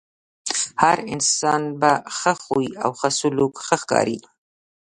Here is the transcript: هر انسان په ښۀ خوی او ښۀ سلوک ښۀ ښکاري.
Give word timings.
هر 0.81 0.97
انسان 1.13 1.61
په 1.79 1.91
ښۀ 2.17 2.33
خوی 2.43 2.67
او 2.83 2.89
ښۀ 2.99 3.09
سلوک 3.19 3.53
ښۀ 3.67 3.75
ښکاري. 3.81 4.17